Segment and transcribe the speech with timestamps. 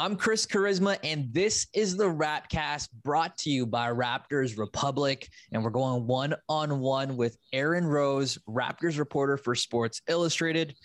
[0.00, 5.28] I'm Chris Charisma, and this is the Rapcast brought to you by Raptors Republic.
[5.50, 10.76] And we're going one on one with Aaron Rose, Raptors reporter for Sports Illustrated.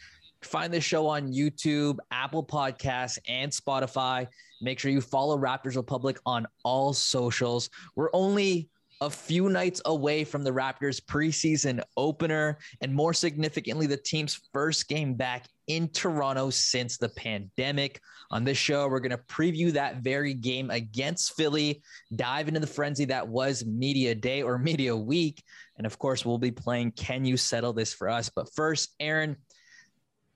[0.41, 4.25] Find the show on YouTube, Apple Podcasts, and Spotify.
[4.61, 7.69] Make sure you follow Raptors Republic on all socials.
[7.95, 8.67] We're only
[9.03, 14.87] a few nights away from the Raptors preseason opener, and more significantly, the team's first
[14.87, 17.99] game back in Toronto since the pandemic.
[18.31, 21.83] On this show, we're going to preview that very game against Philly,
[22.15, 25.43] dive into the frenzy that was Media Day or Media Week.
[25.77, 28.31] And of course, we'll be playing Can You Settle This for Us?
[28.33, 29.35] But first, Aaron,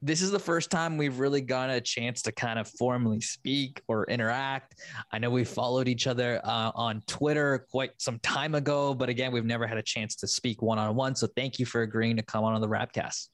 [0.02, 3.82] this is the first time we've really gotten a chance to kind of formally speak
[3.88, 4.76] or interact.
[5.12, 9.32] I know we followed each other uh, on Twitter quite some time ago, but again,
[9.32, 11.16] we've never had a chance to speak one on one.
[11.16, 13.30] So thank you for agreeing to come on on the Rapcast.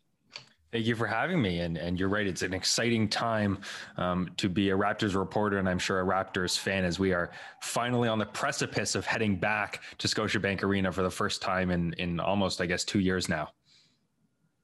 [0.72, 1.60] Thank you for having me.
[1.60, 3.60] And, and you're right, it's an exciting time
[3.98, 7.30] um, to be a Raptors reporter, and I'm sure a Raptors fan as we are
[7.62, 11.94] finally on the precipice of heading back to Scotiabank Arena for the first time in,
[12.00, 13.50] in almost, I guess, two years now.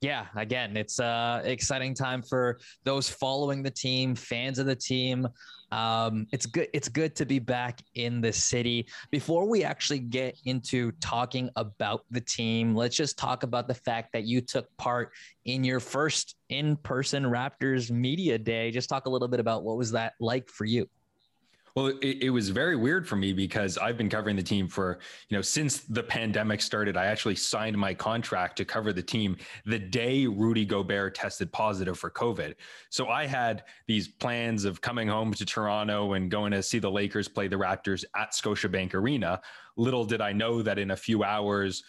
[0.02, 5.28] Yeah, again, it's uh, exciting time for those following the team, fans of the team.
[5.74, 6.70] Um, it's good.
[6.74, 8.88] It's good to be back in the city.
[9.12, 14.14] Before we actually get into talking about the team, let's just talk about the fact
[14.14, 15.12] that you took part
[15.44, 18.72] in your first in-person Raptors media day.
[18.72, 20.88] Just talk a little bit about what was that like for you.
[21.76, 25.00] Well, it, it, was very weird for me because I've been covering the team for,
[25.30, 26.98] you know, since the pandemic started.
[26.98, 31.98] I actually signed my contract to cover the team the day Rudy Gobert tested positive
[31.98, 32.56] for COVID.
[32.90, 36.92] So I had these plans of coming home to Toronto and going to see the
[36.92, 39.42] Lakers play the Raptors at Scotiabank Arena.
[39.80, 41.84] Little did I know that in a few hours,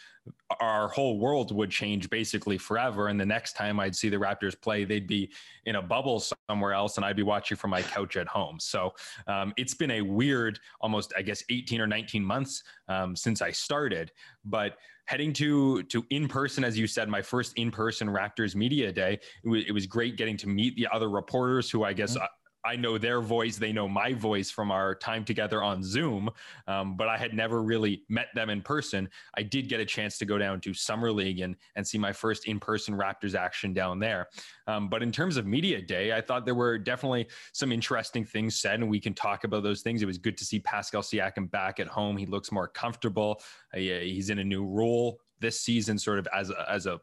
[0.60, 3.08] our whole world would change basically forever.
[3.08, 5.32] And the next time I'd see the Raptors play, they'd be
[5.66, 8.60] in a bubble somewhere else, and I'd be watching from my couch at home.
[8.60, 8.94] So
[9.26, 13.50] um, it's been a weird, almost I guess 18 or 19 months um, since I
[13.50, 14.12] started.
[14.44, 14.76] But
[15.06, 19.18] heading to to in person, as you said, my first in person Raptors media day,
[19.42, 22.14] it was, it was great getting to meet the other reporters who I guess.
[22.14, 22.24] Mm-hmm.
[22.64, 26.30] I know their voice, they know my voice from our time together on Zoom,
[26.66, 29.08] um, but I had never really met them in person.
[29.34, 32.12] I did get a chance to go down to Summer League and, and see my
[32.12, 34.28] first in person Raptors action down there.
[34.66, 38.56] Um, but in terms of Media Day, I thought there were definitely some interesting things
[38.56, 40.02] said, and we can talk about those things.
[40.02, 42.16] It was good to see Pascal Siakam back at home.
[42.16, 43.40] He looks more comfortable,
[43.74, 47.00] uh, he's in a new role this season, sort of as a, as a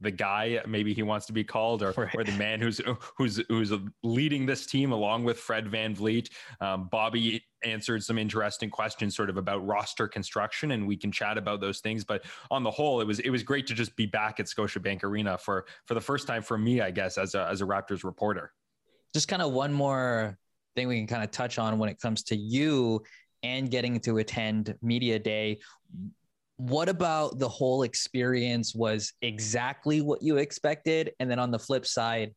[0.00, 2.14] the guy maybe he wants to be called or, right.
[2.14, 2.80] or the man who's
[3.16, 6.30] who's who's leading this team along with Fred VanVleet.
[6.60, 11.38] Um, Bobby answered some interesting questions sort of about roster construction and we can chat
[11.38, 14.06] about those things but on the whole it was it was great to just be
[14.06, 17.46] back at Scotiabank Arena for for the first time for me I guess as a
[17.46, 18.52] as a Raptors reporter.
[19.14, 20.38] Just kind of one more
[20.74, 23.02] thing we can kind of touch on when it comes to you
[23.42, 25.58] and getting to attend media day
[26.56, 31.86] what about the whole experience was exactly what you expected and then on the flip
[31.86, 32.34] side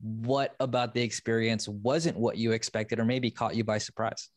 [0.00, 4.28] what about the experience wasn't what you expected or maybe caught you by surprise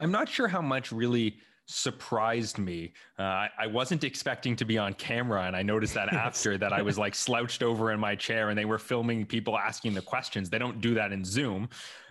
[0.00, 1.36] i'm not sure how much really
[1.66, 2.92] surprised me.
[3.18, 6.72] Uh, I, I, wasn't expecting to be on camera, and I noticed that after that
[6.72, 10.02] I was like slouched over in my chair, and they were filming people asking the
[10.02, 10.48] questions.
[10.48, 11.68] They don't do that in Zoom.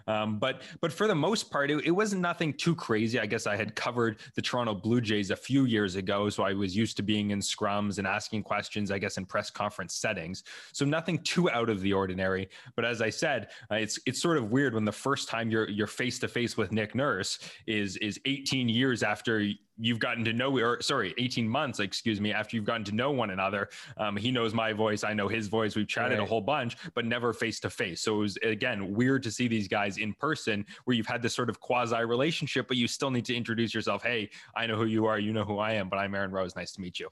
[0.08, 3.20] Um, but but for the most part, it, it wasn't nothing too crazy.
[3.20, 6.54] I guess I had covered the Toronto Blue Jays a few years ago, so I
[6.54, 8.92] was used to being in scrums and asking questions.
[8.92, 12.50] I guess in press conference settings, so nothing too out of the ordinary.
[12.76, 15.70] But as I said, uh, it's it's sort of weird when the first time you're
[15.70, 19.47] you're face to face with Nick Nurse is is 18 years after
[19.78, 23.12] you've gotten to know or sorry 18 months excuse me after you've gotten to know
[23.12, 23.70] one another.
[23.98, 26.24] Um, he knows my voice i know his voice we've chatted right.
[26.24, 28.02] a whole bunch but never face to face.
[28.02, 31.34] So it was again weird to see these guys in person where you've had this
[31.34, 34.04] sort of quasi relationship but you still need to introduce yourself.
[34.04, 36.56] Hey i know who you are you know who i am but i'm aaron rose
[36.56, 37.10] nice to meet you.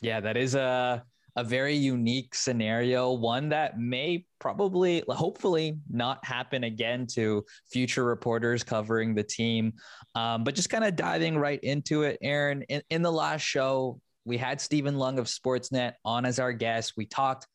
[0.00, 1.04] Yeah that is a
[1.36, 8.64] a very unique scenario, one that may probably, hopefully, not happen again to future reporters
[8.64, 9.74] covering the team.
[10.14, 14.00] Um, but just kind of diving right into it, Aaron, in, in the last show,
[14.24, 16.94] we had Steven Loung of Sportsnet on as our guest.
[16.96, 17.46] We talked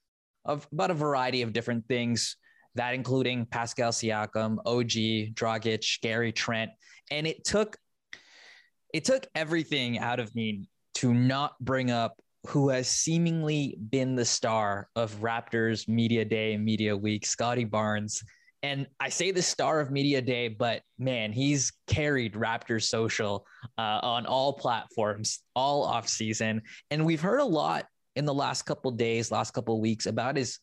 [0.46, 2.38] of, about a variety of different things.
[2.76, 6.72] that including Pascal Siakam, OG, Dragic, Gary Trent.
[7.10, 7.78] And it took
[8.94, 14.26] it took everything out of me to not bring up who has seemingly been the
[14.26, 18.24] star of Raptors Media Day and Media Week, Scottie Barnes.
[18.64, 23.46] And I say the star of Media Day, but man, he's carried Raptors social
[23.78, 26.62] uh, on all platforms all off season.
[26.90, 27.86] And we've heard a lot
[28.16, 30.60] in the last couple days, last couple weeks about his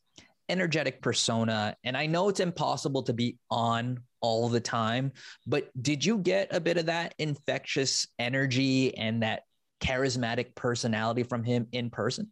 [0.49, 1.77] energetic persona.
[1.85, 5.13] And I know it's impossible to be on all the time,
[5.47, 9.43] but did you get a bit of that infectious energy and that
[9.81, 12.31] charismatic personality from him in person?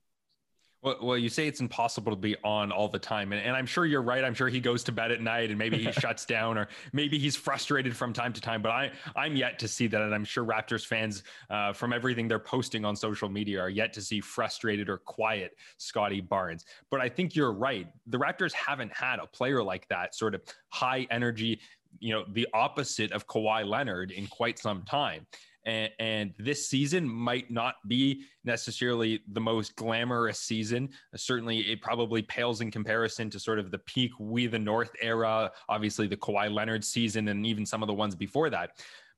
[0.86, 3.32] Well, well, you say it's impossible to be on all the time.
[3.32, 4.22] And, and I'm sure you're right.
[4.22, 7.18] I'm sure he goes to bed at night and maybe he shuts down or maybe
[7.18, 8.62] he's frustrated from time to time.
[8.62, 10.00] But I, I'm yet to see that.
[10.00, 13.92] And I'm sure Raptors fans, uh, from everything they're posting on social media, are yet
[13.94, 16.64] to see frustrated or quiet Scottie Barnes.
[16.88, 17.88] But I think you're right.
[18.06, 21.58] The Raptors haven't had a player like that, sort of high energy,
[21.98, 25.26] you know, the opposite of Kawhi Leonard in quite some time.
[25.66, 30.88] And, and, this season might not be necessarily the most glamorous season.
[31.14, 35.50] Certainly, it probably pales in comparison to sort of the peak We the North era,
[35.68, 38.70] obviously the Kawhi Leonard season, and even some of the ones before that.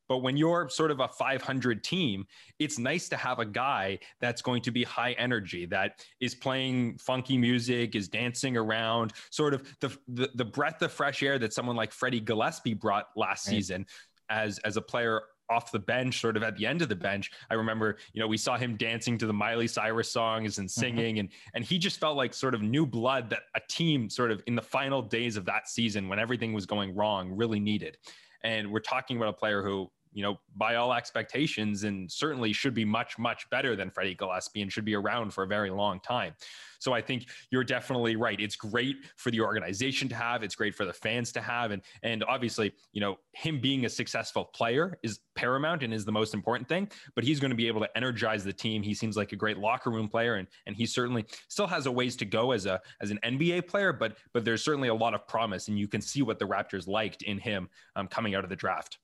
[0.08, 2.26] But when you're sort of a 500 team,
[2.58, 6.96] it's nice to have a guy that's going to be high energy, that is playing
[6.98, 11.52] funky music, is dancing around, sort of the the, the breath of fresh air that
[11.52, 13.54] someone like Freddie Gillespie brought last right.
[13.54, 13.86] season
[14.30, 17.30] as as a player off the bench, sort of at the end of the bench.
[17.50, 20.80] I remember, you know, we saw him dancing to the Miley Cyrus songs and mm-hmm.
[20.80, 21.20] singing, mm-hmm.
[21.20, 24.42] and and he just felt like sort of new blood that a team sort of
[24.46, 27.96] in the final days of that season when everything was going wrong really needed.
[28.44, 32.74] And we're talking about a player who you know, by all expectations, and certainly should
[32.74, 36.00] be much, much better than Freddie Gillespie and should be around for a very long
[36.00, 36.34] time.
[36.78, 38.40] So I think you're definitely right.
[38.40, 40.42] It's great for the organization to have.
[40.42, 43.88] It's great for the fans to have, and and obviously, you know, him being a
[43.88, 46.88] successful player is paramount and is the most important thing.
[47.14, 48.82] But he's going to be able to energize the team.
[48.82, 51.92] He seems like a great locker room player, and and he certainly still has a
[51.92, 53.92] ways to go as a as an NBA player.
[53.92, 56.86] But but there's certainly a lot of promise, and you can see what the Raptors
[56.86, 58.98] liked in him um, coming out of the draft.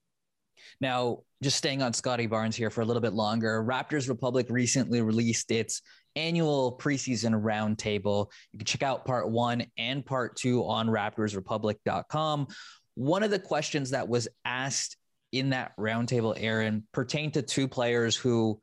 [0.80, 5.02] Now, just staying on Scottie Barnes here for a little bit longer, Raptors Republic recently
[5.02, 5.82] released its
[6.16, 8.30] annual preseason roundtable.
[8.52, 12.46] You can check out part one and part two on raptorsrepublic.com.
[12.94, 14.96] One of the questions that was asked
[15.32, 18.60] in that roundtable, Aaron, pertained to two players who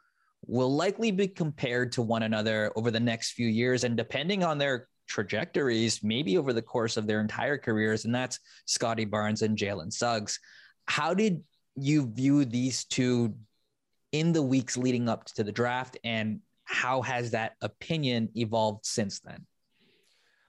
[0.47, 3.83] will likely be compared to one another over the next few years.
[3.83, 8.39] And depending on their trajectories, maybe over the course of their entire careers, and that's
[8.65, 10.39] Scottie Barnes and Jalen Suggs.
[10.85, 11.43] How did
[11.75, 13.33] you view these two
[14.11, 19.19] in the weeks leading up to the draft and how has that opinion evolved since
[19.19, 19.45] then?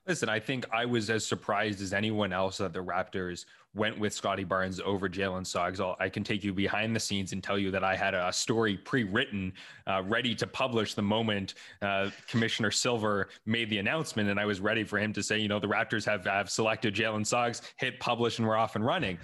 [0.06, 4.12] Listen, I think I was as surprised as anyone else that the Raptors went with
[4.12, 5.80] Scottie Barnes over Jalen Suggs.
[5.80, 8.76] i can take you behind the scenes and tell you that I had a story
[8.76, 9.52] pre-written,
[9.86, 14.60] uh, ready to publish the moment uh, Commissioner Silver made the announcement, and I was
[14.60, 18.00] ready for him to say, you know, the Raptors have have selected Jalen Suggs, hit
[18.00, 19.18] publish, and we're off and running.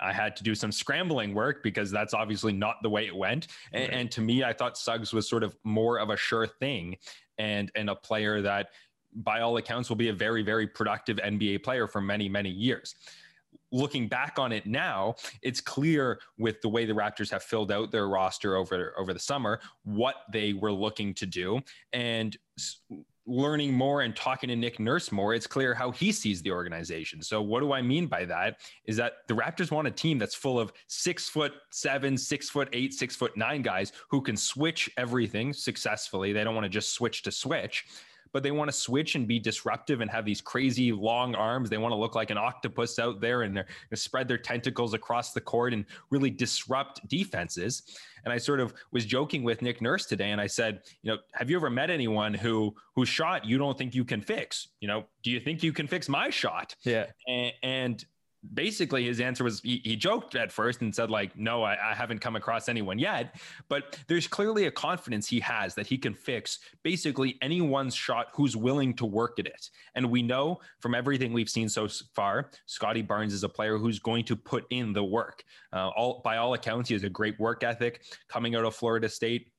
[0.00, 3.48] I had to do some scrambling work because that's obviously not the way it went.
[3.72, 3.98] And, right.
[4.00, 6.96] and, to me, I thought Suggs was sort of more of a sure thing
[7.38, 8.68] and and a player that,
[9.14, 12.94] by all accounts, will be a very very productive NBA player for many many years.
[13.70, 17.90] Looking back on it now, it's clear with the way the Raptors have filled out
[17.90, 21.60] their roster over over the summer what they were looking to do
[21.92, 22.36] and
[23.28, 27.22] learning more and talking to Nick Nurse more, it's clear how he sees the organization.
[27.22, 28.60] So, what do I mean by that?
[28.84, 32.68] Is that the Raptors want a team that's full of six foot seven, six foot
[32.72, 36.32] eight, six foot nine guys who can switch everything successfully.
[36.32, 37.84] They don't want to just switch to switch
[38.32, 41.70] but they want to switch and be disruptive and have these crazy long arms.
[41.70, 45.32] They want to look like an octopus out there and they're spread their tentacles across
[45.32, 47.82] the court and really disrupt defenses.
[48.24, 51.18] And I sort of was joking with Nick Nurse today, and I said, you know,
[51.32, 54.68] have you ever met anyone who whose shot you don't think you can fix?
[54.80, 56.74] You know, do you think you can fix my shot?
[56.82, 57.06] Yeah.
[57.26, 58.04] and, and
[58.54, 61.94] basically his answer was he, he, joked at first and said like no I, I,
[61.94, 63.34] haven't come across anyone yet.
[63.68, 68.56] But there's clearly a confidence he has that he can fix basically anyone's shot who's
[68.56, 69.70] willing to work at it.
[69.94, 73.98] And we know from everything we've seen so far scottie barnes is a player who's
[73.98, 75.42] going to put in the work.
[75.72, 78.02] Uh, all by all accounts he has a great work ethic.
[78.28, 79.50] Coming out of florida state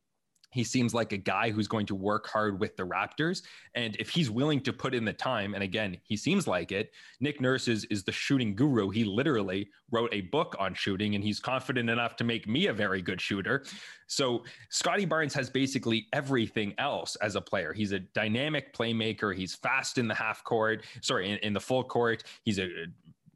[0.52, 3.44] he seems like a guy who's going to work hard with the Raptors.
[3.76, 6.92] And if he's willing to put in the time, and again, he seems like it,
[7.20, 8.90] Nick Nurse is, is the shooting guru.
[8.90, 12.74] He literally wrote a book on shooting, and he's confident enough to make me a
[12.74, 13.64] very good shooter.
[14.08, 17.74] So Scottie Barnes has basically everything else as a player.
[17.74, 19.36] He's a dynamic playmaker.
[19.36, 22.24] He's fast in the half court, sorry, in, in the full court.
[22.44, 22.70] He's a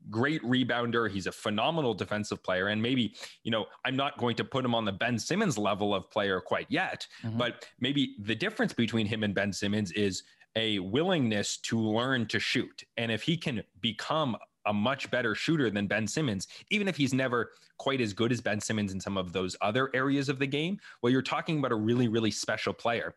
[0.10, 1.10] great rebounder.
[1.10, 2.68] He's a phenomenal defensive player.
[2.68, 5.94] And maybe, you know, I'm not going to put him on the Ben Simmons level
[5.94, 7.38] of player quite yet, mm-hmm.
[7.38, 10.24] but maybe the difference between him and Ben Simmons is
[10.56, 12.84] a willingness to learn to shoot.
[12.98, 17.14] And if he can become a much better shooter than Ben Simmons, even if he's
[17.14, 20.48] never quite as good as Ben Simmons in some of those other areas of the
[20.48, 23.14] game, well, you're talking about a really, really special player.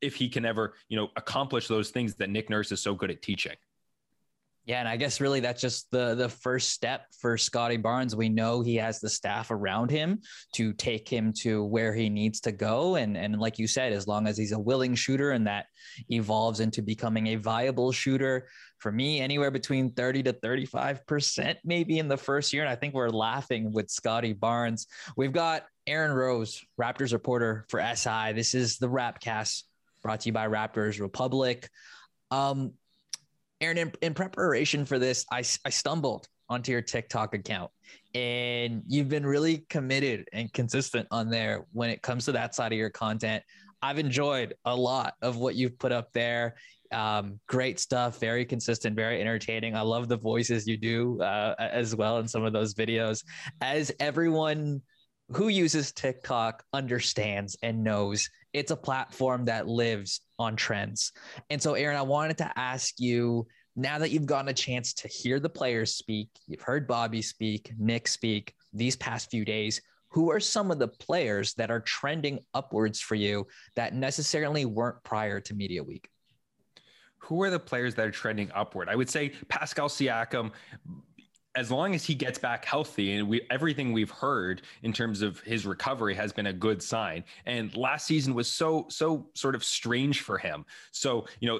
[0.00, 3.10] If he can ever, you know, accomplish those things that Nick Nurse is so good
[3.10, 3.56] at teaching.
[4.68, 8.14] Yeah, and I guess really that's just the the first step for Scottie Barnes.
[8.14, 10.20] We know he has the staff around him
[10.56, 12.96] to take him to where he needs to go.
[12.96, 15.64] And and like you said, as long as he's a willing shooter and that
[16.10, 18.46] evolves into becoming a viable shooter,
[18.76, 22.62] for me, anywhere between 30 to 35% maybe in the first year.
[22.62, 24.86] And I think we're laughing with Scottie Barnes.
[25.16, 28.32] We've got Aaron Rose, Raptors reporter for SI.
[28.34, 29.62] This is the Rapcast
[30.02, 31.70] brought to you by Raptors Republic.
[32.30, 32.74] Um,
[33.60, 37.70] Aaron, in, in preparation for this, I, I stumbled onto your TikTok account
[38.14, 42.72] and you've been really committed and consistent on there when it comes to that side
[42.72, 43.42] of your content.
[43.82, 46.56] I've enjoyed a lot of what you've put up there.
[46.90, 49.76] Um, great stuff, very consistent, very entertaining.
[49.76, 53.22] I love the voices you do uh, as well in some of those videos.
[53.60, 54.80] As everyone
[55.30, 61.12] who uses TikTok understands and knows it's a platform that lives on trends.
[61.50, 65.08] And so, Aaron, I wanted to ask you now that you've gotten a chance to
[65.08, 69.80] hear the players speak, you've heard Bobby speak, Nick speak these past few days.
[70.10, 75.02] Who are some of the players that are trending upwards for you that necessarily weren't
[75.04, 76.08] prior to Media Week?
[77.18, 78.88] Who are the players that are trending upward?
[78.88, 80.50] I would say Pascal Siakam
[81.58, 85.40] as long as he gets back healthy and we everything we've heard in terms of
[85.40, 89.64] his recovery has been a good sign and last season was so so sort of
[89.64, 91.58] strange for him so you know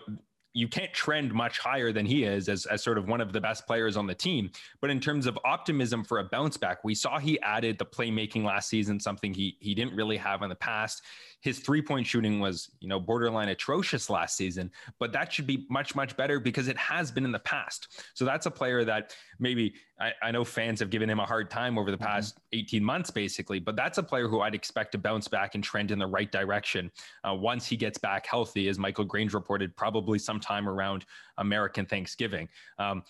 [0.55, 3.41] you can't trend much higher than he is as, as sort of one of the
[3.41, 4.51] best players on the team.
[4.81, 8.45] But in terms of optimism for a bounce back, we saw he added the playmaking
[8.45, 11.03] last season, something he he didn't really have in the past.
[11.41, 15.67] His three point shooting was, you know, borderline atrocious last season, but that should be
[15.71, 18.03] much, much better because it has been in the past.
[18.15, 21.51] So that's a player that maybe I, I know fans have given him a hard
[21.51, 22.07] time over the mm-hmm.
[22.07, 22.61] past mm-hmm.
[22.61, 25.91] 18 months, basically, but that's a player who I'd expect to bounce back and trend
[25.91, 26.91] in the right direction
[27.25, 31.05] uh, once he gets back healthy, as Michael Grange reported, probably sometime around
[31.39, 32.49] American Thanksgiving.
[32.79, 33.03] Um,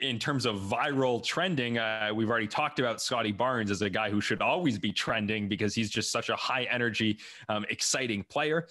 [0.00, 4.10] in terms of viral trending, uh, we've already talked about Scottie Barnes as a guy
[4.10, 8.66] who should always be trending because he's just such a high energy, um, exciting player.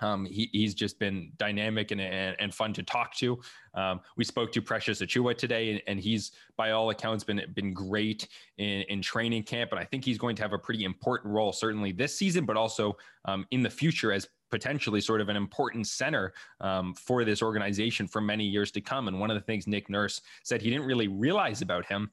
[0.00, 3.38] Um, he, he's just been dynamic and, and, and fun to talk to.
[3.74, 7.72] Um, we spoke to Precious Achiuwa today, and, and, he's by all accounts been been
[7.72, 8.28] great
[8.58, 9.72] in, in training camp.
[9.72, 12.56] And I think he's going to have a pretty important role, certainly this season, but
[12.56, 17.42] also um, in the future as potentially sort of an important center um, for this
[17.42, 19.08] organization for many years to come.
[19.08, 22.10] And one of the things Nick Nurse said he didn't really realize about him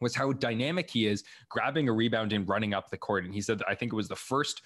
[0.00, 3.24] was how dynamic he is grabbing a rebound and running up the court.
[3.24, 4.62] And he said, I think it was the first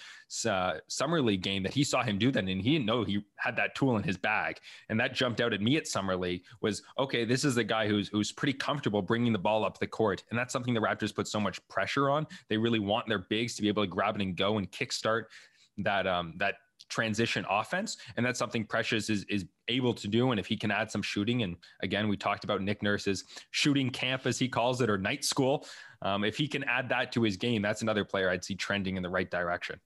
[0.46, 2.44] uh, summer league game that he saw him do that.
[2.44, 4.58] And he didn't know he had that tool in his bag.
[4.88, 7.86] And that jumped out at me at summer league was, okay, this is the guy
[7.86, 10.24] who's, who's pretty comfortable bringing the ball up the court.
[10.30, 12.26] And that's something the Raptors put so much pressure on.
[12.48, 15.24] They really want their bigs to be able to grab it and go and kickstart
[15.78, 16.56] that, um, that
[16.90, 17.96] transition offense.
[18.16, 20.32] And that's something Precious is, is able to do.
[20.32, 23.88] And if he can add some shooting, and again, we talked about Nick Nurse's shooting
[23.88, 25.66] camp, as he calls it, or night school.
[26.02, 28.96] Um, if he can add that to his game, that's another player I'd see trending
[28.96, 29.80] in the right direction.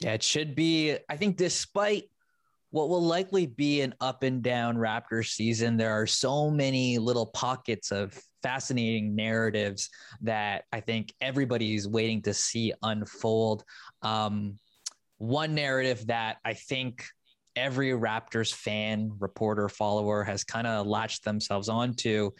[0.00, 0.96] Yeah, it should be.
[1.08, 2.04] I think despite
[2.70, 7.26] what will likely be an up and down Raptors season, there are so many little
[7.26, 9.88] pockets of fascinating narratives
[10.20, 13.64] that I think everybody's waiting to see unfold.
[14.02, 14.58] Um,
[15.18, 17.04] one narrative that I think
[17.54, 22.30] every Raptors fan, reporter, follower has kind of latched themselves onto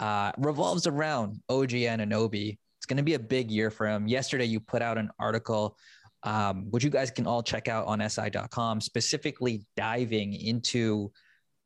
[0.00, 2.58] uh, revolves around OG Anunoby.
[2.78, 4.08] It's going to be a big year for him.
[4.08, 5.76] Yesterday, you put out an article,
[6.24, 11.12] um, which you guys can all check out on SI.com, specifically diving into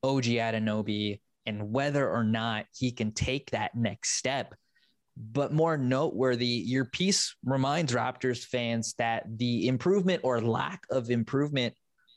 [0.03, 4.55] OG Anunoby and whether or not he can take that next step
[5.19, 11.75] but more noteworthy, your piece reminds Raptors fans that the improvement or lack of improvement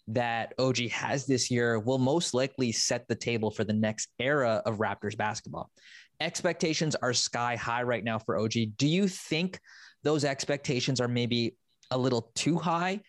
[0.07, 4.61] that OG has this year will most likely set the table for the next era
[4.65, 5.71] of Raptors basketball.
[6.19, 8.53] Expectations are sky high right now for OG.
[8.77, 9.59] Do you think
[10.03, 11.55] those expectations are maybe
[11.89, 13.01] a little too high?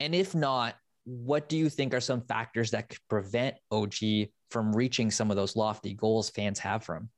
[0.00, 0.74] And if not,
[1.04, 3.94] what do you think are some factors that could prevent OG
[4.50, 7.10] from reaching some of those lofty goals fans have for him?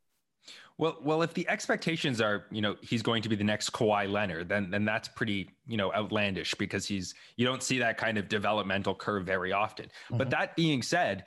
[0.78, 4.10] Well, well, if the expectations are, you know, he's going to be the next Kawhi
[4.10, 8.16] Leonard, then then that's pretty, you know, outlandish because he's you don't see that kind
[8.16, 9.86] of developmental curve very often.
[9.86, 10.18] Mm-hmm.
[10.18, 11.24] But that being said,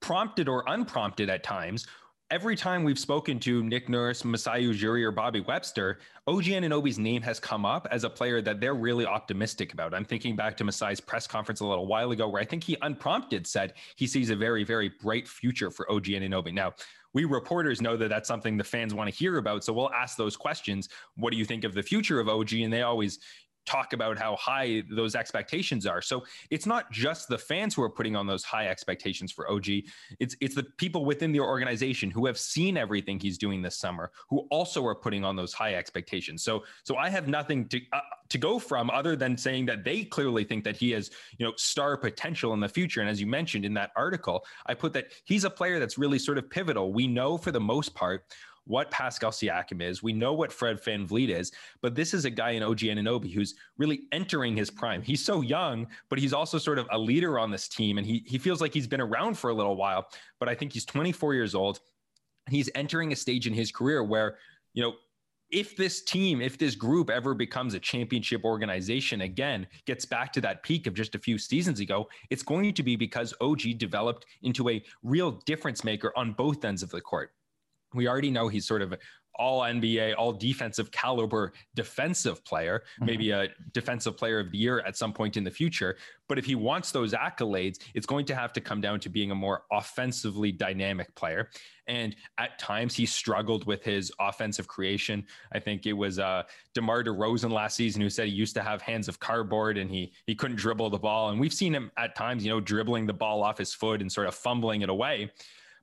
[0.00, 1.86] prompted or unprompted at times,
[2.30, 7.22] every time we've spoken to Nick Nurse, Masai Ujiri, or Bobby Webster, OG Anunoby's name
[7.22, 9.94] has come up as a player that they're really optimistic about.
[9.94, 12.76] I'm thinking back to Masai's press conference a little while ago, where I think he
[12.82, 16.52] unprompted said he sees a very, very bright future for OG Anunoby.
[16.52, 16.74] Now,
[17.14, 19.64] we reporters know that that's something the fans want to hear about.
[19.64, 20.88] So we'll ask those questions.
[21.16, 22.52] What do you think of the future of OG?
[22.54, 23.20] And they always,
[23.66, 26.02] talk about how high those expectations are.
[26.02, 29.66] So it's not just the fans who are putting on those high expectations for OG.
[30.20, 34.10] It's it's the people within the organization who have seen everything he's doing this summer
[34.28, 36.42] who also are putting on those high expectations.
[36.42, 40.04] So so I have nothing to uh, to go from other than saying that they
[40.04, 43.26] clearly think that he has, you know, star potential in the future and as you
[43.26, 46.92] mentioned in that article, I put that he's a player that's really sort of pivotal.
[46.92, 48.24] We know for the most part
[48.66, 50.02] what Pascal Siakam is.
[50.02, 51.52] We know what Fred VanVleet is,
[51.82, 55.02] but this is a guy in OG Anunoby who's really entering his prime.
[55.02, 57.98] He's so young, but he's also sort of a leader on this team.
[57.98, 60.06] And he, he feels like he's been around for a little while,
[60.40, 61.80] but I think he's 24 years old.
[62.48, 64.38] He's entering a stage in his career where,
[64.72, 64.94] you know,
[65.50, 70.40] if this team, if this group ever becomes a championship organization again, gets back to
[70.40, 74.26] that peak of just a few seasons ago, it's going to be because OG developed
[74.42, 77.32] into a real difference maker on both ends of the court
[77.94, 78.94] we already know he's sort of
[79.36, 83.06] all NBA, all defensive caliber defensive player, mm-hmm.
[83.06, 85.96] maybe a defensive player of the year at some point in the future.
[86.28, 89.30] But if he wants those accolades, it's going to have to come down to being
[89.30, 91.50] a more offensively dynamic player.
[91.86, 95.26] And at times he struggled with his offensive creation.
[95.52, 98.80] I think it was uh, DeMar DeRozan last season who said he used to have
[98.80, 101.28] hands of cardboard and he he couldn't dribble the ball.
[101.28, 104.10] And we've seen him at times, you know, dribbling the ball off his foot and
[104.10, 105.30] sort of fumbling it away.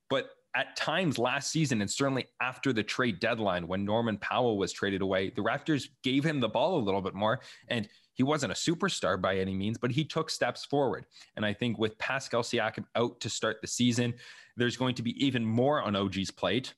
[0.09, 4.73] But at times last season, and certainly after the trade deadline when Norman Powell was
[4.73, 7.39] traded away, the Raptors gave him the ball a little bit more.
[7.69, 11.05] And he wasn't a superstar by any means, but he took steps forward.
[11.35, 14.13] And I think with Pascal Siakam out to start the season,
[14.57, 16.73] there's going to be even more on OG's plate.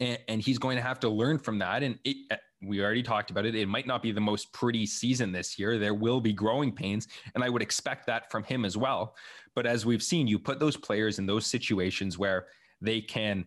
[0.00, 1.82] And, and he's going to have to learn from that.
[1.82, 3.54] And it, uh, we already talked about it.
[3.54, 5.78] It might not be the most pretty season this year.
[5.78, 9.14] There will be growing pains, and I would expect that from him as well.
[9.54, 12.46] But as we've seen, you put those players in those situations where
[12.80, 13.46] they can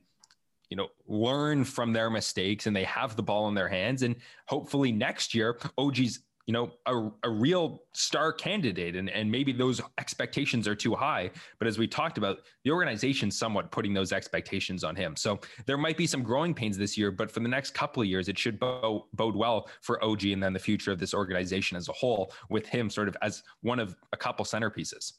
[0.72, 4.02] you know learn from their mistakes and they have the ball in their hands.
[4.02, 4.16] And
[4.48, 8.96] hopefully next year og's you know a, a real star candidate.
[8.96, 11.30] And, and maybe those expectations are too high.
[11.60, 15.16] But as we talked about the organization's somewhat putting those expectations on him.
[15.16, 18.08] So there might be some growing pains this year but for the next couple of
[18.08, 21.90] years it should bode well for og and then the future of this organization as
[21.90, 25.14] a whole with him sort of as one of a couple centerpieces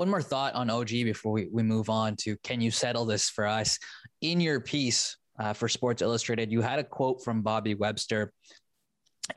[0.00, 3.28] one more thought on OG before we, we move on to can you settle this
[3.28, 3.78] for us?
[4.22, 8.32] In your piece uh, for Sports Illustrated, you had a quote from Bobby Webster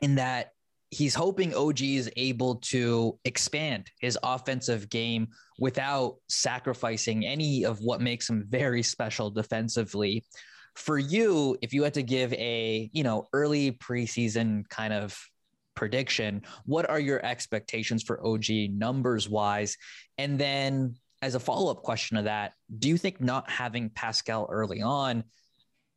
[0.00, 0.52] in that
[0.90, 8.00] he's hoping OG is able to expand his offensive game without sacrificing any of what
[8.00, 10.24] makes him very special defensively.
[10.76, 15.14] For you, if you had to give a, you know, early preseason kind of
[15.74, 16.42] prediction.
[16.66, 19.76] What are your expectations for OG numbers wise?
[20.18, 24.46] And then, as a follow up question to that, do you think not having Pascal
[24.50, 25.24] early on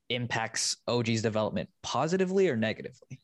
[0.10, 3.20] impacts OG's development positively or negatively?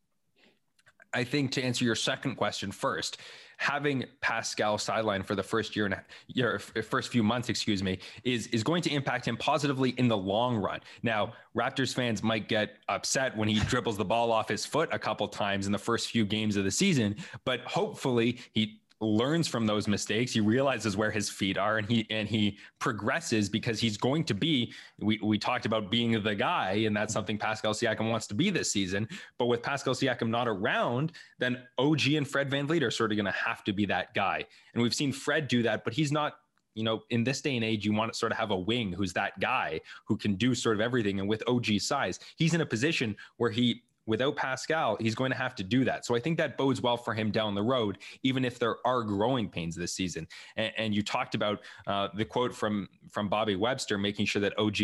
[1.14, 3.18] I think to answer your second question first,
[3.64, 5.96] having Pascal sideline for the first year and
[6.28, 10.10] year, uh, first few months, excuse me, is is going to impact him positively in
[10.10, 10.82] the long run.
[11.02, 15.00] Now, Raptors fans might get upset when he dribbles the ball off his foot a
[15.00, 19.68] couple times in the first few games of the season, but hopefully he learns from
[19.68, 20.32] those mistakes.
[20.32, 24.34] He realizes where his feet are and he and he progresses because he's going to
[24.34, 28.34] be we we talked about being the guy and that's something Pascal Siakam wants to
[28.34, 29.08] be this season.
[29.38, 33.18] But with Pascal Siakam not around, then OG and Fred Van VanVleet are sort of
[33.18, 34.46] going to have to be that guy.
[34.74, 36.36] And we've seen Fred do that, but he's not
[36.76, 38.92] you know, in this day and age, you want to sort of have a wing
[38.92, 41.20] who's that guy who can do sort of everything.
[41.20, 45.38] And with OG size, he's in a position where he without Pascal, he's going to
[45.38, 46.06] have to do that.
[46.06, 49.04] So I think that bodes well for him down the road, even if there are
[49.04, 50.28] growing pains this season.
[50.56, 54.58] And, and you talked about uh, the quote from from Bobby Webster, making sure that
[54.58, 54.78] OG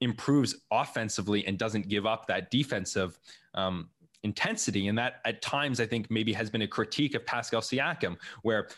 [0.00, 3.18] improves offensively and doesn't give up that defensive.
[3.54, 3.90] Um,
[4.22, 8.18] intensity and that at times i think maybe has been a critique of pascal siakam
[8.42, 8.68] where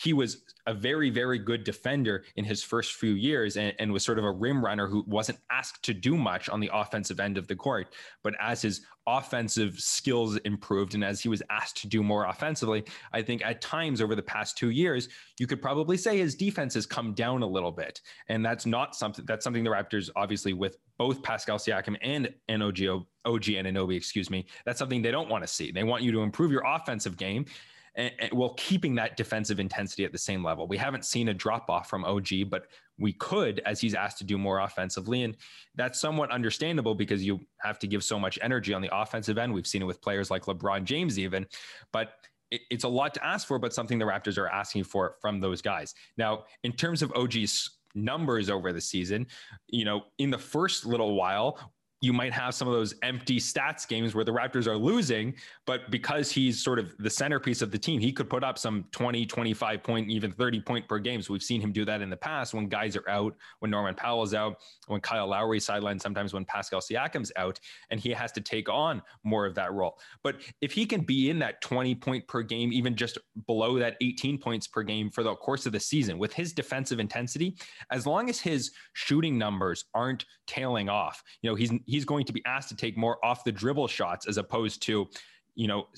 [0.00, 4.04] he was a very, very good defender in his first few years and, and, was
[4.04, 7.36] sort of a rim runner who wasn't asked to do much on the offensive end
[7.36, 7.94] of the court.
[8.22, 12.84] But as his offensive skills improved and as he was asked to do more offensively,
[13.12, 15.08] I think at times over the past two years,
[15.40, 18.00] you could probably say his defense has come down a little bit.
[18.28, 23.04] And that's not something that's something the Raptors, obviously, with both Pascal Siakam and NOG,
[23.24, 25.72] OG Anunoby, excuse me, that's something they don't want to see.
[25.72, 27.46] They want you to improve your offensive game
[27.94, 30.66] and, and, while keeping that defensive intensity at the same level.
[30.66, 32.66] We haven't seen a drop off from OG, but
[32.98, 35.22] we could as he's asked to do more offensively.
[35.22, 35.36] And
[35.74, 39.52] that's somewhat understandable because you have to give so much energy on the offensive end.
[39.52, 41.46] We've seen it with players like LeBron James, even.
[41.92, 42.12] But
[42.50, 45.40] it, it's a lot to ask for, but something the Raptors are asking for from
[45.40, 45.94] those guys.
[46.16, 49.26] Now, in terms of OG's numbers over the season,
[49.68, 51.58] you know, in the first little while,
[52.00, 55.34] you might have some of those empty stats games where the Raptors are losing,
[55.66, 58.84] but because he's sort of the centerpiece of the team, he could put up some
[58.92, 61.20] 20, 25 point, even 30 point per game.
[61.22, 63.96] So we've seen him do that in the past when guys are out, when Norman
[63.96, 64.56] Powell's out,
[64.86, 67.58] when Kyle Lowry sidelined, sometimes when Pascal Siakam's out,
[67.90, 69.98] and he has to take on more of that role.
[70.22, 73.96] But if he can be in that 20 point per game, even just below that
[74.00, 77.56] 18 points per game for the course of the season with his defensive intensity,
[77.90, 82.32] as long as his shooting numbers aren't tailing off, you know, he's he's going to
[82.32, 85.08] be asked to take more off the dribble shots as opposed to,
[85.54, 85.88] you know,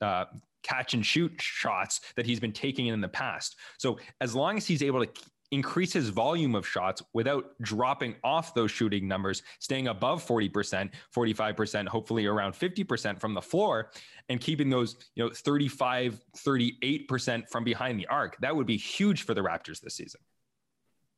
[0.00, 0.24] uh,
[0.62, 3.56] catch and shoot shots that he's been taking in the past.
[3.78, 5.12] So as long as he's able to
[5.52, 11.86] increase his volume of shots without dropping off those shooting numbers, staying above 40%, 45%,
[11.86, 13.90] hopefully around 50% from the floor
[14.28, 18.36] and keeping those, you know, 35, 38% from behind the arc.
[18.40, 20.20] That would be huge for the Raptors this season.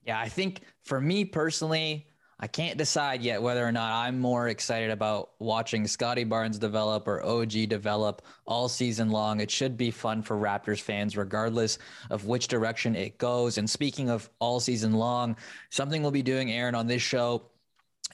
[0.05, 2.07] Yeah, I think for me personally,
[2.41, 7.09] I can't decide yet whether or not I'm more excited about watching Scottie Barnes develop
[7.09, 9.41] or OG develop all season long.
[9.41, 11.79] It should be fun for Raptors fans, regardless
[12.11, 13.59] of which direction it goes.
[13.59, 15.37] And speaking of all season long,
[15.71, 17.43] something we'll be doing, Aaron, on this show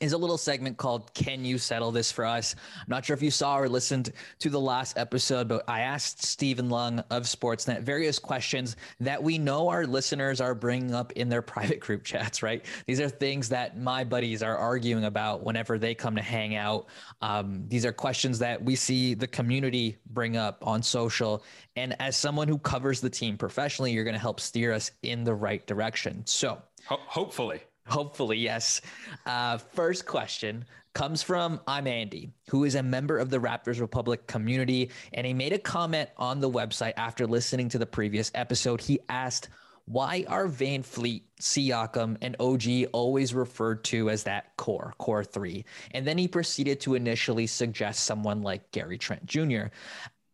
[0.00, 2.54] is a little segment called Can You Settle This for Us?
[2.76, 6.24] I'm not sure if you saw or listened to the last episode, but I asked
[6.24, 11.28] Steven Loung of Sportsnet various questions that we know our listeners are bringing up in
[11.28, 12.64] their private group chats, right?
[12.87, 16.87] These are things that my buddies are arguing about whenever they come to hang out.
[17.22, 21.44] Um, these are questions that we see the community bring up on social.
[21.76, 25.24] And as someone who covers the team professionally, you're going to help steer us in
[25.24, 26.22] the right direction.
[26.26, 27.62] So, Ho- hopefully.
[27.87, 28.81] Hopefully, yes.
[29.27, 34.27] Uh, first question comes from I'm Andy, who is a member of the Raptors Republic
[34.27, 34.90] community.
[35.12, 38.81] And he made a comment on the website after listening to the previous episode.
[38.81, 39.49] He asked,
[39.87, 45.66] why are VanVleet, Siakam, and OG always referred to as that core, core three?
[45.90, 49.66] And then he proceeded to initially suggest someone like Gary Trent Jr.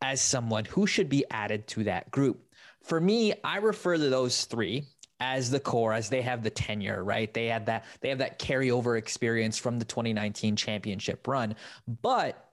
[0.02, 2.46] as someone who should be added to that group.
[2.84, 4.84] For me, I refer to those three
[5.20, 7.33] as the core as they have the tenure right?
[7.33, 11.54] They had that they have that carryover experience from the 2019 championship run.
[12.02, 12.50] But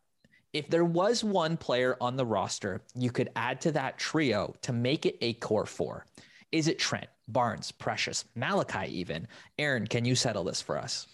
[0.54, 4.74] if there was one player on the roster you could add to that trio to
[4.74, 6.06] make it a core four
[6.52, 9.28] is it trent barnes precious malachi even?
[9.60, 11.08] Aaron can you settle this for us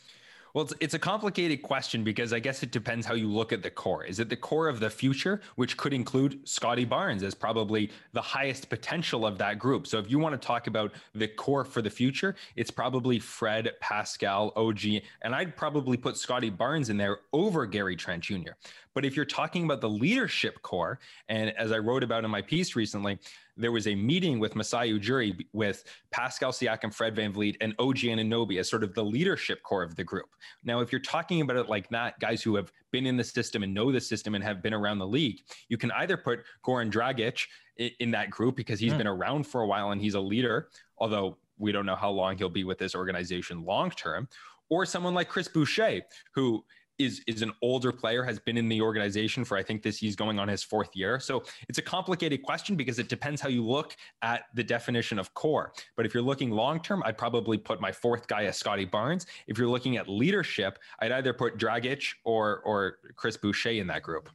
[0.54, 3.64] well, it's, it's a complicated question because I guess it depends how you look at
[3.64, 4.04] the core.
[4.04, 8.22] Is it the core of the future, which could include Scottie Barnes as probably the
[8.22, 9.88] highest potential of that group?
[9.88, 13.72] So if you want to talk about the core for the future, it's probably Fred,
[13.80, 14.84] Pascal, OG,
[15.24, 18.52] and I'd probably put Scottie Barnes in there over Gary Trent Jr.
[18.94, 22.44] But if you're talking about the leadership core, and as I wrote about in my
[22.44, 23.18] piece recently,
[23.56, 27.98] there was a meeting with Masai Ujiri with Pascal Siakam, and Fred VanVleet, and OG
[27.98, 30.30] Anunoby as sort of the leadership core of the group.
[30.64, 33.64] Now, if you're talking about it like that, guys who have been in the system
[33.64, 36.92] and know the system and have been around the league, you can either put Goran
[36.92, 37.46] Dragic
[37.78, 39.00] in that group because he's mm.
[39.00, 42.38] been around for a while and he's a leader, although we don't know how long
[42.38, 44.28] he'll be with this organization long term,
[44.70, 46.02] or someone like Chris Boucher,
[46.34, 46.64] who
[47.00, 50.16] is is an older player, has been in the organization for I think this he's
[50.16, 51.20] going on his fourth year.
[51.20, 55.34] So it's a complicated question because it depends how you look at the definition of
[55.34, 55.74] core.
[55.96, 59.26] But if you're looking long term, I'd probably put my fourth guy as Scottie Barnes.
[59.48, 64.04] If you're looking at leadership, I'd either put Dragic or or Chris Boucher in that
[64.04, 64.30] group.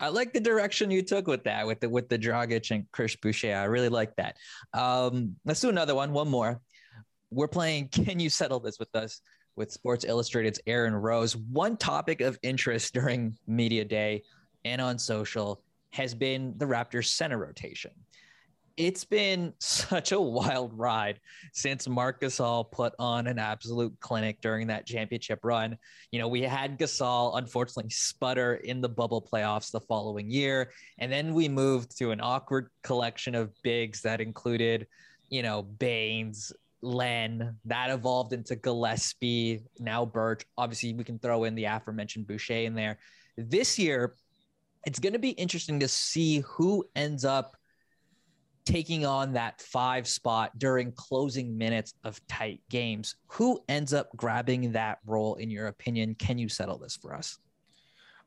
[0.00, 3.14] I like the direction you took with that, with the with the Dragic and Chris
[3.16, 3.54] Boucher.
[3.54, 4.36] I really like that.
[4.72, 6.12] Um, let's do another one.
[6.12, 6.60] One more.
[7.30, 7.88] We're playing.
[7.92, 9.20] Can you settle this with us?
[9.56, 11.36] With Sports Illustrated's Aaron Rose.
[11.36, 14.22] One topic of interest during Media Day
[14.64, 17.92] and on social has been the Raptors center rotation.
[18.76, 21.20] it's been such a wild ride
[21.52, 25.78] since Marc Gasol put on an absolute clinic during that championship run.
[26.10, 30.72] You know, we had Gasol unfortunately sputter in the bubble playoffs the following year.
[30.98, 34.86] And then we moved to an awkward collection of bigs that included,
[35.28, 36.52] you know, Baynes,
[36.84, 40.44] Len, that evolved into Gillespie, now Birch.
[40.56, 42.98] Obviously, we can throw in the aforementioned Boucher in there.
[43.36, 44.14] This year,
[44.86, 47.56] it's going to be interesting to see who ends up
[48.66, 53.16] taking on that five spot during closing minutes of tight games.
[53.28, 56.14] Who ends up grabbing that role, in your opinion?
[56.14, 57.38] Can you settle this for us?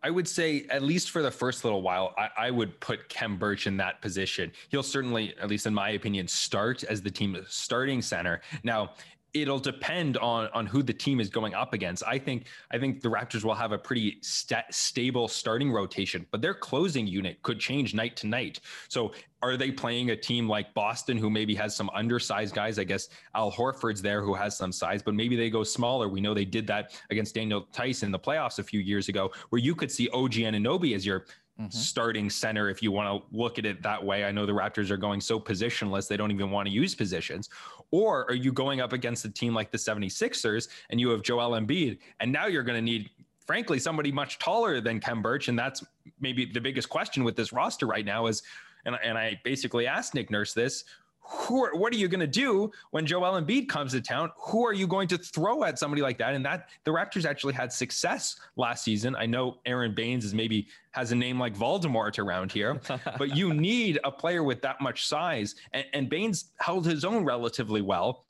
[0.04, 3.38] I would say, at least for the first little while, I, I, would put Khem
[3.38, 4.52] Birch in that position.
[4.70, 8.42] He'll certainly, at least in my opinion, start as the team's starting center.
[8.64, 8.92] Now,
[9.41, 12.04] it'll depend on on who the team is going up against.
[12.06, 16.41] I think I think the Raptors will have a pretty st- stable starting rotation, but
[16.41, 18.60] their closing unit could change night to night.
[18.89, 22.80] So are they playing a team like Boston who maybe has some undersized guys?
[22.80, 26.10] I guess Al Horford's there who has some size, but maybe they go smaller.
[26.10, 29.32] We know they did that against Daniel Theis in the playoffs a few years ago,
[29.50, 31.26] where you could see OG Anunoby as your
[31.60, 31.69] Mm-hmm.
[31.71, 34.23] starting center if you want to look at it that way.
[34.26, 37.50] I know the Raptors are going so positionless, they don't even want to use positions.
[37.91, 41.52] Or are you going up against a team like the 76ers and you have Joel
[41.52, 43.10] Embiid, and now you're going to need,
[43.45, 45.47] frankly, somebody much taller than Khem Birch?
[45.47, 45.84] And that's
[46.19, 48.43] maybe the biggest question with this roster right now is,
[48.86, 50.84] and, and I basically asked Nick Nurse this
[51.30, 54.32] who are, what are you going to do when Joel Embiid comes to town?
[54.38, 56.34] Who are you going to throw at somebody like that?
[56.34, 59.16] And that the Raptors actually had success last season.
[59.16, 62.80] I know Aron Baynes is maybe has a name like Voldemort around here,
[63.18, 65.56] but you need a player with that much size.
[65.74, 68.26] And, and Baynes held his own relatively well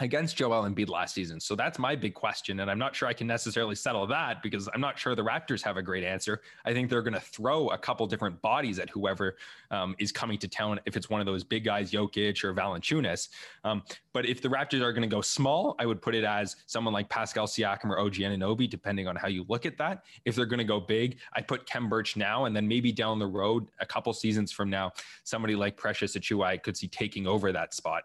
[0.00, 1.38] against Joel Embiid last season.
[1.38, 2.60] So that's my big question.
[2.60, 5.62] And I'm not sure I can necessarily settle that because I'm not sure the Raptors
[5.62, 6.40] have a great answer.
[6.64, 9.36] I think they're going to throw a couple different bodies at whoever
[9.70, 13.28] um, is coming to town, if it's one of those big guys, Jokic or Valanciunas.
[13.64, 16.56] Um, but if the Raptors are going to go small, I would put it as
[16.66, 20.04] someone like Pascal Siakam or OG Anunoby, depending on how you look at that.
[20.24, 23.18] If they're going to go big, I put Khem Birch now, and then maybe down
[23.18, 27.26] the road, a couple seasons from now, somebody like Precious Achiuwa I could see taking
[27.26, 28.02] over that spot.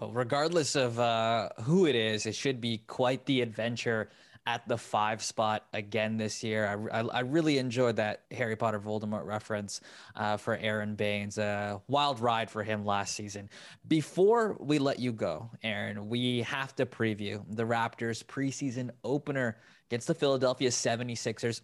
[0.00, 4.10] Well, regardless of uh, who it is, it should be quite the adventure
[4.46, 6.88] at the five spot again this year.
[6.92, 9.80] I, I, I really enjoyed that Harry Potter Voldemort reference
[10.14, 11.36] uh, for Aron Baynes.
[11.36, 13.50] A wild ride for him last season.
[13.88, 19.58] Before we let you go, Aaron, we have to preview the Raptors preseason opener
[19.90, 21.60] against the Philadelphia 76ers.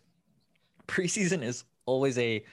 [0.88, 2.44] Preseason is always a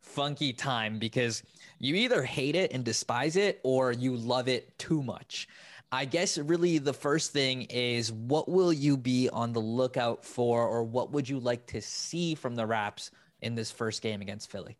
[0.00, 1.42] funky time because
[1.78, 5.48] you either hate it and despise it or you love it too much.
[5.92, 10.66] I guess really the first thing is what will you be on the lookout for
[10.66, 14.50] or what would you like to see from the Raps in this first game against
[14.50, 14.76] Philly?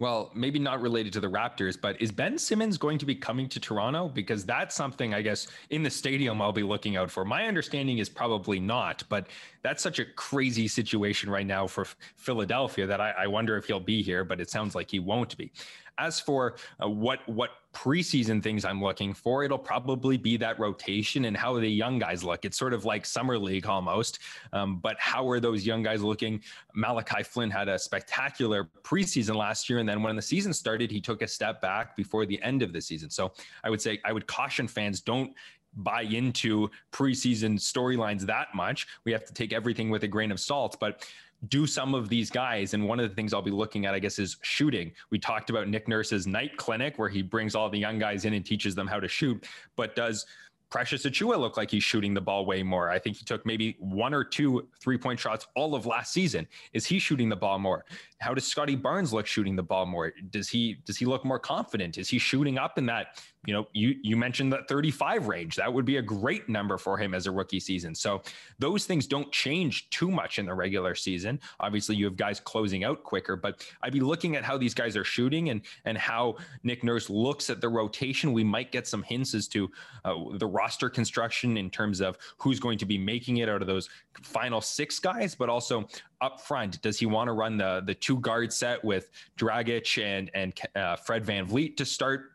[0.00, 3.48] Well, maybe not related to the Raptors, but is Ben Simmons going to be coming
[3.50, 4.08] to Toronto?
[4.08, 7.24] Because that's something I guess in the stadium I'll be looking out for.
[7.24, 9.28] My understanding is probably not, but
[9.62, 13.78] that's such a crazy situation right now for Philadelphia that I, I wonder if he'll
[13.78, 15.52] be here, but it sounds like he won't be.
[15.98, 21.24] As for uh, what what preseason things I'm looking for, it'll probably be that rotation
[21.24, 22.44] and how the young guys look.
[22.44, 24.20] It's sort of like summer league almost.
[24.52, 26.40] Um, but how are those young guys looking?
[26.74, 31.00] Malachi Flynn had a spectacular preseason last year, and then when the season started, he
[31.00, 33.10] took a step back before the end of the season.
[33.10, 33.32] So
[33.64, 35.32] I would say I would caution fans don't
[35.76, 38.86] buy into preseason storylines that much.
[39.04, 40.76] We have to take everything with a grain of salt.
[40.78, 41.06] But
[41.48, 42.74] do some of these guys.
[42.74, 44.92] And one of the things I'll be looking at, I guess, is shooting.
[45.10, 48.34] We talked about Nick Nurse's night clinic where he brings all the young guys in
[48.34, 49.46] and teaches them how to shoot.
[49.76, 50.26] But does
[50.74, 52.90] Precious Achiuwa look like he's shooting the ball way more.
[52.90, 56.48] I think he took maybe one or two three point shots all of last season.
[56.72, 57.84] Is he shooting the ball more?
[58.18, 60.12] How does Scottie Barnes look shooting the ball more?
[60.30, 61.96] Does he does he look more confident?
[61.96, 65.56] Is he shooting up in that you know, you you mentioned that 35 range.
[65.56, 67.94] That would be a great number for him as a rookie season.
[67.94, 68.22] So
[68.58, 71.40] those things don't change too much in the regular season.
[71.60, 74.96] Obviously, you have guys closing out quicker, but I'd be looking at how these guys
[74.96, 78.32] are shooting and and how Nick Nurse looks at the rotation.
[78.32, 79.70] We might get some hints as to
[80.04, 83.66] uh, the roster construction in terms of who's going to be making it out of
[83.66, 83.88] those
[84.22, 85.86] final six guys, but also
[86.20, 90.30] up front, does he want to run the the two guard set with Dragic and
[90.34, 92.33] and uh, Fred VanVleet to start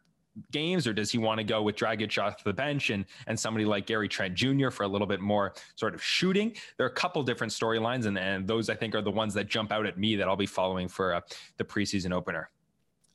[0.51, 3.65] games, or does he want to go with Dragic off the bench and and somebody
[3.65, 4.69] like Gary Trent Jr.
[4.69, 6.55] for a little bit more sort of shooting?
[6.77, 9.47] There are a couple different storylines, and, and those I think are the ones that
[9.47, 11.21] jump out at me that I'll be following for uh,
[11.57, 12.49] the preseason opener.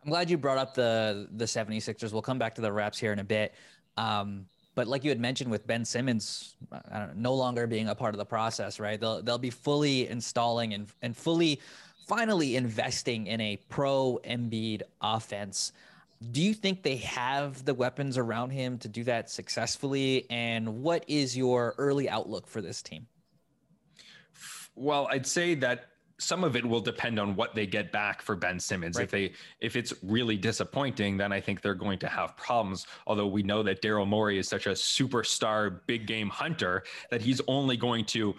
[0.02, 2.12] I'm glad you brought up the the 76ers.
[2.12, 3.54] We'll come back to the Raps here in a bit.
[3.96, 6.56] Um, but like you had mentioned with Ben Simmons,
[6.90, 9.00] know, no longer being a part of the process, right?
[9.00, 11.60] They'll they'll be fully installing and and fully
[12.06, 15.72] finally investing in a pro Embiid offense.
[16.30, 20.26] Do you think they have the weapons around him to do that successfully?
[20.30, 23.06] And what is your early outlook for this team?
[24.74, 25.86] Well, I'd say that
[26.18, 28.96] some of it will depend on what they get back for Ben Simmons.
[28.96, 29.04] Right.
[29.04, 32.86] If they if it's really disappointing, then I think they're going to have problems.
[33.06, 37.40] Although we know that Daryl Morey is such a superstar big game hunter that he's
[37.48, 38.34] only going to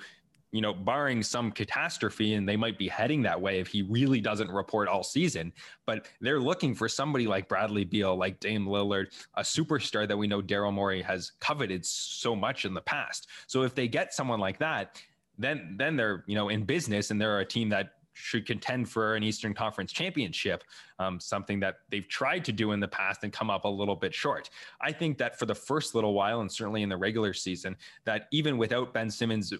[0.55, 4.21] you know, barring some catastrophe, and they might be heading that way if he really
[4.21, 5.51] doesn't report all season.
[5.85, 10.27] But they're looking for somebody like Bradley Beal, like Dame Lillard, a superstar that we
[10.27, 13.27] know Daryl Morey has coveted so much in the past.
[13.47, 15.01] So if they get someone like that,
[15.37, 19.15] then then they're you know in business and they're a team that should contend for
[19.15, 20.63] an Eastern Conference championship,
[20.99, 23.95] um, something that they've tried to do in the past and come up a little
[23.95, 24.49] bit short.
[24.79, 28.27] I think that for the first little while, and certainly in the regular season, that
[28.31, 29.51] even without Ben Simmons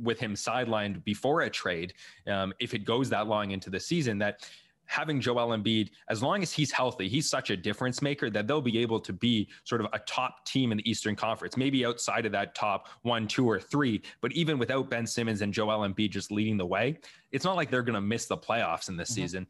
[0.00, 1.94] with him sidelined before a trade,
[2.26, 4.48] um, if it goes that long into the season, that
[4.86, 8.60] having Joel Embiid, as long as he's healthy, he's such a difference maker that they'll
[8.60, 12.26] be able to be sort of a top team in the Eastern Conference, maybe outside
[12.26, 14.02] of that top one, two, or three.
[14.20, 16.98] But even without Ben Simmons and Joel Embiid just leading the way,
[17.30, 19.22] it's not like they're going to miss the playoffs in this mm-hmm.
[19.22, 19.46] season.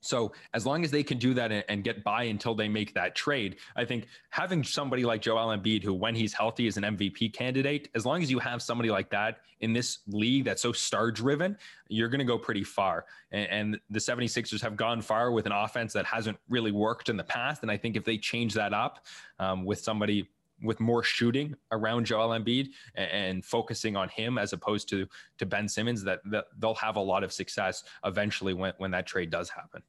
[0.00, 3.14] So as long as they can do that and, get by until they make that
[3.14, 7.32] trade, I think having somebody like Joel Embiid, who when he's healthy is an MVP
[7.32, 11.10] candidate, as long as you have somebody like that in this league that's so star
[11.10, 11.56] driven,
[11.88, 13.06] you're going to go pretty far.
[13.32, 17.24] And, the 76ers have gone far with an offense that hasn't really worked in the
[17.24, 17.62] past.
[17.62, 19.04] And I think if they change that up
[19.38, 20.28] um, with somebody
[20.62, 25.06] with more shooting around Joel Embiid and, and, focusing on him as opposed to
[25.38, 29.06] to Ben Simmons, that, that they'll have a lot of success eventually when when that
[29.06, 29.82] trade does happen.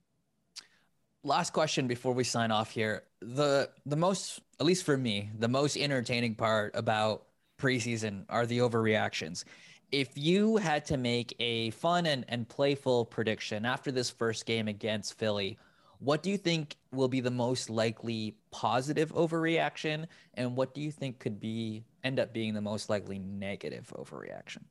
[1.24, 3.04] Last question before we sign off here.
[3.22, 7.26] The the most, at least for me, the most entertaining part about
[7.60, 9.44] preseason are the overreactions.
[9.92, 14.68] If you had to make a fun and, and playful prediction after this first game
[14.68, 15.58] against Philly,
[16.00, 20.92] what do you think will be the most likely positive overreaction, and what do you
[20.92, 24.64] think could be end up being the most likely negative overreaction?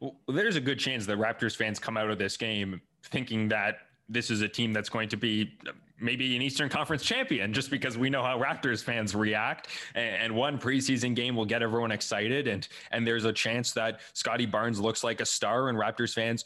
[0.00, 3.76] Well, there's a good chance that Raptors fans come out of this game thinking that
[4.08, 5.56] this is a team that's going to be
[6.00, 9.68] maybe an Eastern Conference champion just because we know how Raptors fans react.
[9.94, 12.48] And, one preseason game will get everyone excited.
[12.48, 16.44] And, and there's a chance that Scottie Barnes looks like a star and Raptors fans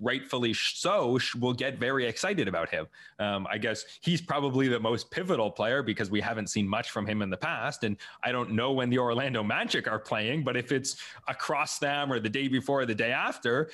[0.00, 2.86] rightfully so will get very excited about him.
[3.18, 7.06] Um, I guess he's probably the most pivotal player because we haven't seen much from
[7.06, 7.84] him in the past.
[7.84, 12.12] And I don't know when the Orlando Magic are playing, but if it's across them
[12.12, 13.70] or the day before or the day after,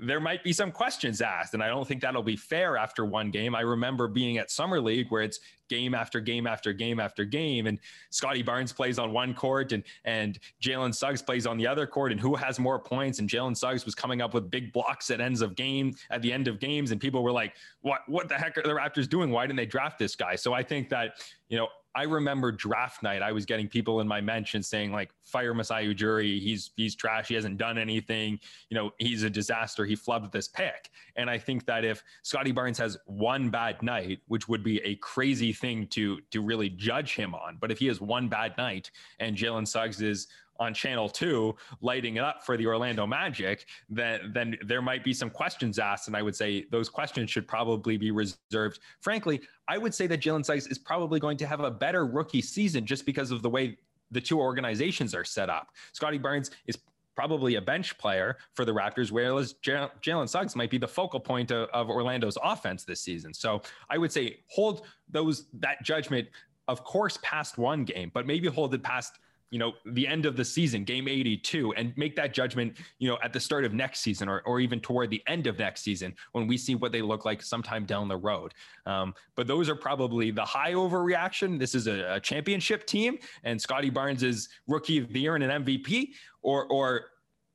[0.00, 1.54] there might be some questions asked.
[1.54, 3.54] And I don't think that'll be fair after one game.
[3.54, 7.66] I remember being at Summer League where it's game after game after game after game.
[7.66, 7.78] And
[8.10, 12.12] Scottie Barnes plays on one court and and Jalen Suggs plays on the other court.
[12.12, 13.18] And who has more points?
[13.18, 16.32] And Jalen Suggs was coming up with big blocks at ends of game at the
[16.32, 16.90] end of games.
[16.90, 19.30] And people were like, what what the heck are the Raptors doing?
[19.30, 20.36] Why didn't they draft this guy?
[20.36, 24.08] So I think that, you know, I remember draft night, I was getting people in
[24.08, 26.40] my mentions saying like, "Fire Masai Ujiri.
[26.40, 27.28] He's he's trash.
[27.28, 28.38] He hasn't done anything.
[28.70, 29.84] You know, he's a disaster.
[29.84, 34.20] He flubbed this pick." And I think that if Scottie Barnes has one bad night,
[34.28, 37.86] which would be a crazy thing to to really judge him on, but if he
[37.86, 42.56] has one bad night and Jalen Suggs is on channel two lighting it up for
[42.56, 46.08] the Orlando Magic, then then there might be some questions asked.
[46.08, 48.80] And I would say those questions should probably be reserved.
[49.00, 52.42] Frankly, I would say that Jalen Suggs is probably going to have a better rookie
[52.42, 53.78] season just because of the way
[54.10, 55.68] the two organizations are set up.
[55.92, 56.78] Scottie Barnes is
[57.14, 61.50] probably a bench player for the Raptors, whereas Jalen Suggs might be the focal point
[61.50, 63.34] of, of, Orlando's offense this season.
[63.34, 66.28] So I would say hold those that judgment,
[66.68, 69.18] of course, past one game, but maybe hold it past
[69.50, 73.18] you know the end of the season game 82 and make that judgment you know
[73.22, 76.14] at the start of next season or, or even toward the end of next season
[76.32, 78.54] when we see what they look like sometime down the road.
[78.86, 81.58] Um, but those are probably the high overreaction.
[81.58, 85.44] This is a, a championship team and scottie barnes is rookie of the year and
[85.44, 86.10] an mvp
[86.42, 87.06] or or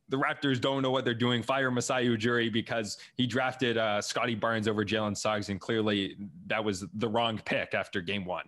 [0.10, 1.42] the Raptors don't know what they're doing.
[1.42, 6.64] Fire Masai Ujiri because he drafted uh, Scottie Barnes over Jalen Suggs, and clearly that
[6.64, 8.46] was the wrong pick after game one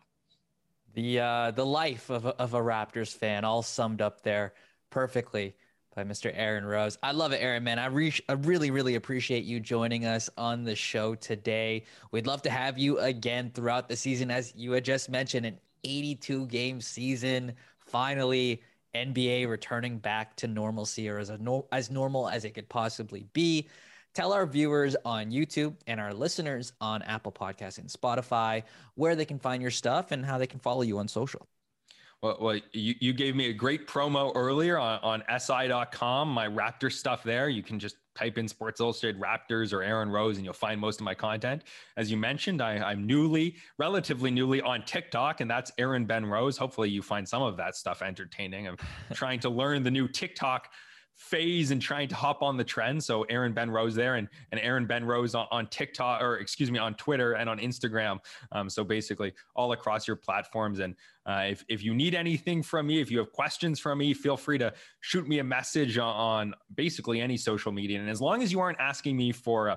[0.96, 4.54] the uh, the life of a, of a Raptors fan, all summed up there
[4.90, 5.56] perfectly
[5.94, 6.32] by Mr.
[6.34, 6.98] Aaron Rose.
[7.04, 7.80] I love it, Aaron, man.
[7.80, 11.84] I, re- I really, really appreciate you joining us on the show today.
[12.12, 15.58] We'd love to have you again throughout the season, as you had just mentioned, an
[15.86, 17.54] 82 game season.
[17.80, 18.62] Finally,
[18.94, 23.68] NBA returning back to normalcy or as no- as normal as it could possibly be
[24.16, 28.64] tell our viewers on YouTube and our listeners on Apple Podcasts and Spotify
[28.96, 31.48] where they can find your stuff and how they can follow you on social.
[32.22, 36.92] Well, well you, you gave me a great promo earlier on, on SI.com, my Raptor
[36.92, 37.50] stuff there.
[37.50, 41.02] You can just type in Sports Illustrated Raptors or Aaron Rose, and you'll find most
[41.02, 41.64] of my content.
[41.98, 46.58] As you mentioned, I, am newly, relatively newly on TikTok, and that's Aaron Ben Rose.
[46.58, 48.68] Hopefully, you find some of that stuff entertaining.
[48.68, 48.78] I'm
[49.14, 50.70] trying to learn the new TikTok
[51.16, 53.04] phase and trying to hop on the trend.
[53.04, 56.70] So Aaron Ben Rose there and, and Aaron Ben Rose on, on TikTok or excuse
[56.70, 58.20] me, on Twitter and on Instagram.
[58.52, 60.80] Um, so basically all across your platforms.
[60.80, 60.96] And
[61.26, 64.38] uh, if, if you need anything from me, if you have questions from me, feel
[64.38, 68.00] free to shoot me a message on, on basically any social media.
[68.00, 69.76] And as long as you aren't asking me for, uh,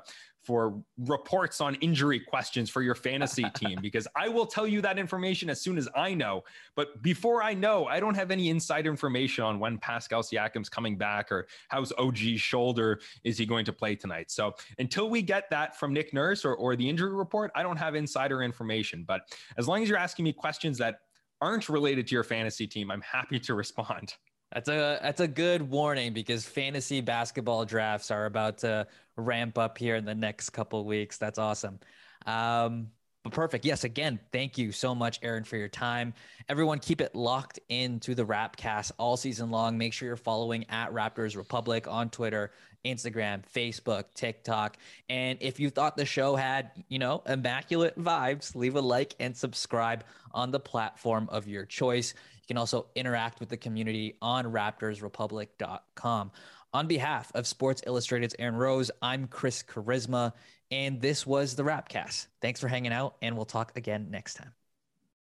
[0.49, 4.99] for reports on injury questions for your fantasy team because I will tell you that
[4.99, 6.42] information as soon as I know.
[6.74, 10.96] But before I know, I don't have any inside information on when Pascal Siakam's coming
[10.96, 14.30] back or how's OG's shoulder is he going to play tonight.
[14.30, 17.76] So until we get that from Nick Nurse or, or the injury report, I don't
[17.76, 19.05] have insider information.
[19.07, 19.22] But
[19.59, 21.01] as long as you're asking me questions that
[21.41, 24.14] aren't related to your fantasy team, I'm happy to respond.
[24.53, 28.86] That's a that's a good warning because fantasy basketball drafts are about to
[29.16, 31.18] ramp up here in the next couple weeks.
[31.18, 31.78] That's awesome.
[32.24, 32.89] Um,
[33.24, 33.64] but perfect.
[33.64, 36.14] Yes, again, thank you so much, Aaron, for your time.
[36.49, 39.76] Everyone, keep it locked into the Rapcast all season long.
[39.76, 42.53] Make sure you're following at Raptors Republic on Twitter,
[42.85, 44.76] Instagram, Facebook, TikTok.
[45.09, 49.37] And if you thought the show had, you know, immaculate vibes, leave a like and
[49.37, 52.14] subscribe on the platform of your choice.
[52.37, 56.31] You can also interact with the community on raptorsrepublic.com.
[56.74, 60.33] On behalf of Sports Illustrated's Aaron Rose, I'm Chris Charisma,
[60.70, 62.26] and this was the Rapcast.
[62.43, 64.53] Thanks for hanging out, and we'll talk again next time.